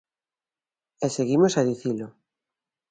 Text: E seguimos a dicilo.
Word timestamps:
E 1.05 1.07
seguimos 1.17 1.53
a 1.59 1.61
dicilo. 1.69 2.07